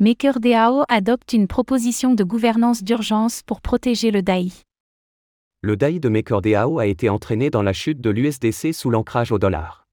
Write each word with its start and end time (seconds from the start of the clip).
MakerDAO 0.00 0.84
adopte 0.88 1.32
une 1.32 1.48
proposition 1.48 2.14
de 2.14 2.22
gouvernance 2.22 2.84
d'urgence 2.84 3.42
pour 3.42 3.60
protéger 3.60 4.12
le 4.12 4.22
DAI. 4.22 4.52
Le 5.60 5.76
DAI 5.76 5.98
de 5.98 6.08
MakerDAO 6.08 6.78
a 6.78 6.86
été 6.86 7.08
entraîné 7.08 7.50
dans 7.50 7.64
la 7.64 7.72
chute 7.72 8.00
de 8.00 8.08
l'USDC 8.08 8.72
sous 8.72 8.90
l'ancrage 8.90 9.32
au 9.32 9.40
dollar. 9.40 9.88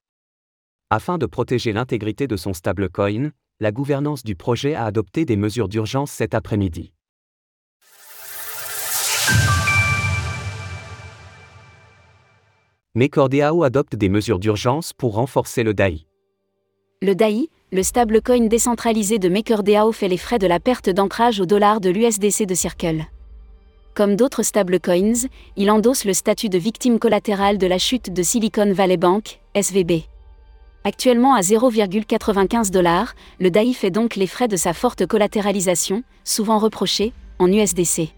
Afin 0.92 1.18
de 1.18 1.26
protéger 1.26 1.74
l'intégrité 1.74 2.28
de 2.28 2.36
son 2.36 2.54
stablecoin, 2.54 3.32
la 3.60 3.72
gouvernance 3.72 4.24
du 4.24 4.36
projet 4.36 4.76
a 4.76 4.86
adopté 4.86 5.26
des 5.26 5.38
mesures 5.38 5.70
d'urgence 5.70 6.12
cet 6.12 6.36
après-midi. 6.36 6.94
MakerDAO 12.94 13.64
adopte 13.64 13.96
des 13.96 14.10
mesures 14.10 14.38
d'urgence 14.38 14.94
pour 14.94 15.16
renforcer 15.16 15.64
le 15.64 15.74
DAI. 15.74 16.06
Le 17.02 17.16
DAI, 17.16 17.50
le 17.72 17.84
stablecoin 17.84 18.48
décentralisé 18.48 19.18
de 19.18 19.28
MakerDAO 19.28 19.92
fait 19.92 20.08
les 20.08 20.18
frais 20.18 20.38
de 20.38 20.48
la 20.48 20.60
perte 20.60 20.90
d'ancrage 20.90 21.40
au 21.40 21.46
dollar 21.46 21.82
de 21.82 21.90
l'USDC 21.90 22.46
de 22.46 22.54
Circle. 22.54 23.06
Comme 23.96 24.16
d'autres 24.16 24.44
stablecoins, 24.44 25.28
il 25.58 25.72
endosse 25.72 26.06
le 26.06 26.14
statut 26.14 26.48
de 26.48 26.58
victime 26.58 27.00
collatérale 27.00 27.58
de 27.58 27.66
la 27.66 27.78
chute 27.78 28.14
de 28.14 28.24
Silicon 28.24 28.72
Valley 28.72 28.98
Bank, 28.98 29.40
SVB. 29.56 30.04
Actuellement 30.84 31.34
à 31.34 31.42
0,95 31.42 32.70
dollars, 32.70 33.16
le 33.40 33.50
DAI 33.50 33.74
fait 33.74 33.90
donc 33.90 34.16
les 34.16 34.28
frais 34.28 34.48
de 34.48 34.58
sa 34.58 34.74
forte 34.74 35.08
collatéralisation, 35.08 36.04
souvent 36.24 36.60
reprochée, 36.60 37.14
en 37.40 37.52
USDC. 37.52 38.10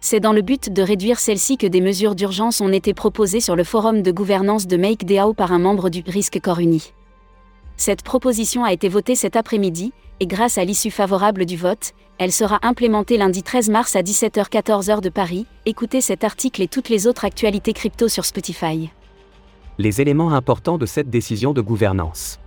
C'est 0.00 0.20
dans 0.20 0.32
le 0.32 0.42
but 0.42 0.70
de 0.72 0.82
réduire 0.82 1.18
celle-ci 1.18 1.56
que 1.56 1.66
des 1.66 1.80
mesures 1.80 2.14
d'urgence 2.14 2.60
ont 2.60 2.72
été 2.72 2.92
proposées 2.92 3.40
sur 3.40 3.56
le 3.56 3.64
forum 3.64 4.02
de 4.02 4.12
gouvernance 4.12 4.66
de 4.66 4.76
MakeDAO 4.76 5.32
par 5.32 5.52
un 5.52 5.58
membre 5.58 5.88
du 5.88 6.04
Risque 6.06 6.38
Corps 6.40 6.60
Uni. 6.60 6.92
Cette 7.78 8.02
proposition 8.02 8.64
a 8.64 8.72
été 8.72 8.88
votée 8.88 9.14
cet 9.14 9.36
après-midi, 9.36 9.92
et 10.18 10.26
grâce 10.26 10.58
à 10.58 10.64
l'issue 10.64 10.90
favorable 10.90 11.46
du 11.46 11.56
vote, 11.56 11.92
elle 12.18 12.32
sera 12.32 12.58
implémentée 12.62 13.16
lundi 13.16 13.44
13 13.44 13.70
mars 13.70 13.94
à 13.94 14.02
17h-14h 14.02 15.00
de 15.00 15.08
Paris. 15.08 15.46
Écoutez 15.64 16.00
cet 16.00 16.24
article 16.24 16.60
et 16.60 16.66
toutes 16.66 16.88
les 16.88 17.06
autres 17.06 17.24
actualités 17.24 17.72
crypto 17.72 18.08
sur 18.08 18.24
Spotify. 18.24 18.90
Les 19.78 20.00
éléments 20.00 20.32
importants 20.32 20.76
de 20.76 20.86
cette 20.86 21.08
décision 21.08 21.52
de 21.52 21.60
gouvernance. 21.60 22.40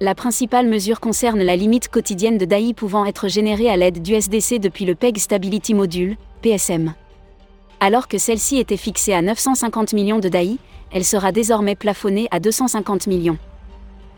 La 0.00 0.14
principale 0.14 0.68
mesure 0.68 1.00
concerne 1.00 1.42
la 1.42 1.56
limite 1.56 1.88
quotidienne 1.88 2.38
de 2.38 2.44
DAI 2.44 2.72
pouvant 2.72 3.04
être 3.04 3.26
générée 3.26 3.68
à 3.68 3.76
l'aide 3.76 4.00
d'USDC 4.00 4.60
depuis 4.60 4.84
le 4.84 4.94
PEG 4.94 5.18
Stability 5.18 5.74
Module, 5.74 6.16
PSM. 6.42 6.94
Alors 7.80 8.06
que 8.06 8.16
celle-ci 8.16 8.58
était 8.58 8.76
fixée 8.76 9.12
à 9.12 9.22
950 9.22 9.92
millions 9.92 10.20
de 10.20 10.28
DAI, 10.28 10.58
elle 10.92 11.04
sera 11.04 11.32
désormais 11.32 11.74
plafonnée 11.74 12.28
à 12.30 12.38
250 12.38 13.08
millions. 13.08 13.38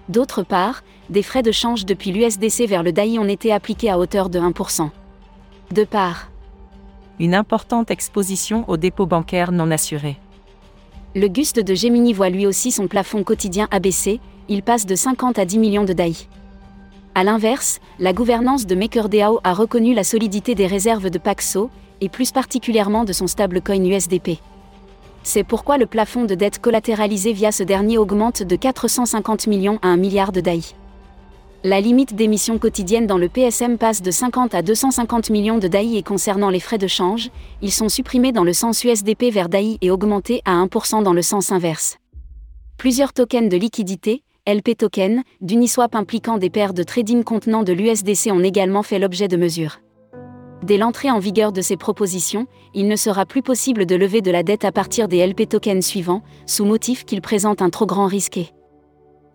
D'autre 0.08 0.42
part, 0.42 0.82
des 1.10 1.22
frais 1.22 1.42
de 1.42 1.52
change 1.52 1.84
depuis 1.84 2.12
l'USDC 2.12 2.66
vers 2.66 2.82
le 2.82 2.92
DAI 2.92 3.18
ont 3.18 3.28
été 3.28 3.52
appliqués 3.52 3.90
à 3.90 3.98
hauteur 3.98 4.30
de 4.30 4.40
1%. 4.40 4.88
De 5.72 5.84
part, 5.84 6.30
une 7.18 7.34
importante 7.34 7.90
exposition 7.90 8.64
aux 8.68 8.76
dépôts 8.76 9.06
bancaires 9.06 9.52
non 9.52 9.70
assurés. 9.70 10.16
Le 11.14 11.28
Guste 11.28 11.60
de 11.60 11.74
Gemini 11.74 12.12
voit 12.12 12.28
lui 12.30 12.46
aussi 12.46 12.70
son 12.70 12.86
plafond 12.86 13.24
quotidien 13.24 13.68
abaissé, 13.70 14.20
il 14.48 14.62
passe 14.62 14.86
de 14.86 14.94
50 14.94 15.38
à 15.38 15.44
10 15.44 15.58
millions 15.58 15.84
de 15.84 15.92
DAI. 15.92 16.14
A 17.14 17.24
l'inverse, 17.24 17.80
la 17.98 18.12
gouvernance 18.12 18.66
de 18.66 18.74
MakerDAO 18.74 19.40
a 19.42 19.52
reconnu 19.52 19.92
la 19.94 20.04
solidité 20.04 20.54
des 20.54 20.66
réserves 20.66 21.10
de 21.10 21.18
Paxo, 21.18 21.70
et 22.00 22.08
plus 22.08 22.30
particulièrement 22.30 23.04
de 23.04 23.12
son 23.12 23.26
stablecoin 23.26 23.84
USDP. 23.84 24.38
C'est 25.22 25.44
pourquoi 25.44 25.78
le 25.78 25.86
plafond 25.86 26.24
de 26.24 26.34
dette 26.34 26.60
collatéralisée 26.60 27.32
via 27.32 27.52
ce 27.52 27.62
dernier 27.62 27.98
augmente 27.98 28.42
de 28.42 28.56
450 28.56 29.46
millions 29.46 29.78
à 29.82 29.88
1 29.88 29.96
milliard 29.96 30.32
de 30.32 30.40
DAI. 30.40 30.62
La 31.64 31.80
limite 31.80 32.14
d'émission 32.14 32.56
quotidienne 32.58 33.08
dans 33.08 33.18
le 33.18 33.28
PSM 33.28 33.78
passe 33.78 34.00
de 34.00 34.12
50 34.12 34.54
à 34.54 34.62
250 34.62 35.30
millions 35.30 35.58
de 35.58 35.66
DAI 35.66 35.96
et 35.96 36.02
concernant 36.04 36.50
les 36.50 36.60
frais 36.60 36.78
de 36.78 36.86
change, 36.86 37.30
ils 37.62 37.72
sont 37.72 37.88
supprimés 37.88 38.30
dans 38.30 38.44
le 38.44 38.52
sens 38.52 38.84
USDP 38.84 39.24
vers 39.32 39.48
DAI 39.48 39.76
et 39.80 39.90
augmentés 39.90 40.40
à 40.44 40.52
1% 40.64 41.02
dans 41.02 41.12
le 41.12 41.22
sens 41.22 41.50
inverse. 41.50 41.96
Plusieurs 42.76 43.12
tokens 43.12 43.48
de 43.48 43.56
liquidité, 43.56 44.22
LP 44.46 44.76
token, 44.78 45.24
d'Uniswap 45.40 45.96
impliquant 45.96 46.38
des 46.38 46.48
paires 46.48 46.74
de 46.74 46.84
trading 46.84 47.24
contenant 47.24 47.64
de 47.64 47.72
l'USDC 47.72 48.30
ont 48.30 48.42
également 48.42 48.84
fait 48.84 49.00
l'objet 49.00 49.26
de 49.26 49.36
mesures. 49.36 49.80
Dès 50.62 50.76
l'entrée 50.76 51.10
en 51.10 51.18
vigueur 51.18 51.52
de 51.52 51.60
ces 51.60 51.76
propositions, 51.76 52.46
il 52.74 52.88
ne 52.88 52.96
sera 52.96 53.26
plus 53.26 53.42
possible 53.42 53.86
de 53.86 53.94
lever 53.94 54.20
de 54.20 54.30
la 54.30 54.42
dette 54.42 54.64
à 54.64 54.72
partir 54.72 55.06
des 55.06 55.24
LP 55.24 55.48
tokens 55.48 55.84
suivants, 55.84 56.22
sous 56.46 56.64
motif 56.64 57.04
qu'ils 57.04 57.20
présentent 57.20 57.62
un 57.62 57.70
trop 57.70 57.86
grand 57.86 58.06
risque. 58.06 58.40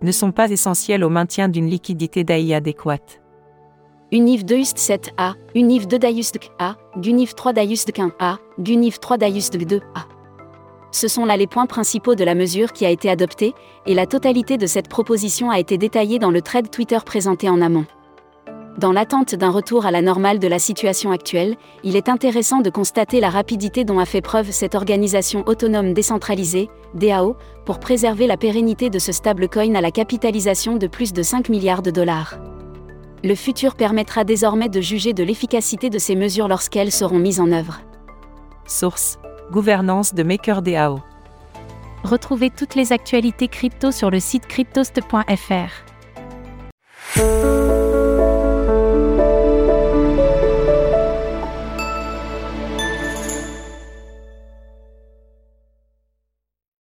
Ne 0.02 0.12
sont 0.12 0.34
pas 0.34 0.52
essentiels 0.52 1.04
au 1.04 1.10
maintien 1.10 1.48
d'une 1.48 1.70
liquidité 1.70 2.26
DAI 2.26 2.54
adéquate. 2.54 3.22
Univ 4.12 4.44
2 4.46 4.58
UST 4.58 4.78
7A, 4.78 5.34
Univ 5.56 5.88
2 5.88 5.98
DAIUST 5.98 6.40
A, 6.60 6.76
Univ 7.04 7.34
3 7.34 7.54
DAIUST 7.54 7.94
1A, 7.98 8.38
Univ 8.68 9.00
3 9.00 9.18
DAIUST 9.18 9.58
2A. 9.58 9.80
Ce 10.92 11.08
sont 11.08 11.26
là 11.26 11.38
les 11.38 11.48
points 11.48 11.66
principaux 11.66 12.14
de 12.14 12.24
la 12.24 12.36
mesure 12.36 12.74
qui 12.74 12.86
a 12.86 12.92
été 12.92 13.10
adoptée, 13.10 13.54
et 13.88 13.96
la 13.96 14.06
totalité 14.06 14.58
de 14.58 14.68
cette 14.68 14.90
proposition 14.90 15.50
a 15.50 15.58
été 15.58 15.80
détaillée 15.80 16.20
dans 16.20 16.30
le 16.30 16.42
thread 16.42 16.70
Twitter 16.70 17.00
présenté 17.04 17.50
en 17.50 17.62
amont. 17.62 17.86
Dans 18.78 18.92
l'attente 18.92 19.36
d'un 19.36 19.52
retour 19.52 19.86
à 19.86 19.92
la 19.92 20.02
normale 20.02 20.40
de 20.40 20.48
la 20.48 20.58
situation 20.58 21.12
actuelle, 21.12 21.56
il 21.84 21.96
est 21.96 22.10
intéressant 22.10 22.62
de 22.62 22.72
constater 22.72 23.20
la 23.20 23.30
rapidité 23.30 23.86
dont 23.86 24.00
a 24.00 24.06
fait 24.06 24.22
preuve 24.22 24.50
cette 24.50 24.74
organisation 24.74 25.44
autonome 25.46 25.94
décentralisée, 25.94 26.70
DAO, 26.96 27.36
pour 27.66 27.80
préserver 27.80 28.26
la 28.26 28.36
pérennité 28.36 28.90
de 28.90 28.98
ce 28.98 29.12
stablecoin 29.12 29.76
à 29.76 29.82
la 29.82 29.92
capitalisation 29.92 30.78
de 30.78 30.88
plus 30.88 31.14
de 31.14 31.22
5 31.22 31.50
milliards 31.50 31.84
de 31.84 31.92
dollars. 31.92 32.40
Le 33.24 33.36
futur 33.36 33.76
permettra 33.76 34.24
désormais 34.24 34.70
de 34.70 34.82
juger 34.82 35.14
de 35.14 35.24
l'efficacité 35.24 35.92
de 35.92 36.00
ces 36.00 36.16
mesures 36.16 36.48
lorsqu'elles 36.48 36.92
seront 36.92 37.20
mises 37.20 37.40
en 37.40 37.52
œuvre. 37.52 37.80
Source 38.66 39.20
Gouvernance 39.52 40.16
de 40.16 40.24
MakerDAO. 40.24 41.00
Retrouvez 42.04 42.50
toutes 42.50 42.74
les 42.76 42.92
actualités 42.92 43.48
crypto 43.48 43.92
sur 43.92 44.10
le 44.10 44.20
site 44.20 44.48
cryptost.fr. 44.48 45.14